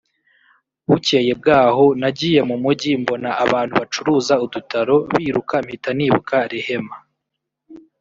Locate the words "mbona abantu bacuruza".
3.01-4.33